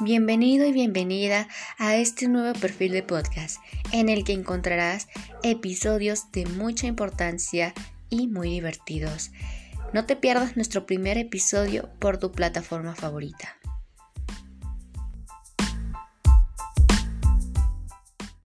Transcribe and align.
Bienvenido 0.00 0.64
y 0.64 0.70
bienvenida 0.70 1.48
a 1.76 1.96
este 1.96 2.28
nuevo 2.28 2.56
perfil 2.56 2.92
de 2.92 3.02
podcast 3.02 3.58
en 3.90 4.08
el 4.08 4.22
que 4.22 4.32
encontrarás 4.32 5.08
episodios 5.42 6.30
de 6.30 6.46
mucha 6.46 6.86
importancia 6.86 7.74
y 8.08 8.28
muy 8.28 8.48
divertidos. 8.48 9.32
No 9.92 10.06
te 10.06 10.14
pierdas 10.14 10.54
nuestro 10.54 10.86
primer 10.86 11.18
episodio 11.18 11.90
por 11.98 12.18
tu 12.18 12.30
plataforma 12.30 12.94
favorita. 12.94 13.57